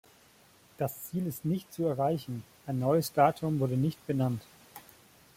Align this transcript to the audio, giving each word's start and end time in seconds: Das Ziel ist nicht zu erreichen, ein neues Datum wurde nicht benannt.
Das 0.79 0.99
Ziel 1.03 1.27
ist 1.27 1.45
nicht 1.45 1.71
zu 1.71 1.85
erreichen, 1.85 2.43
ein 2.65 2.79
neues 2.79 3.13
Datum 3.13 3.59
wurde 3.59 3.77
nicht 3.77 4.03
benannt. 4.07 4.41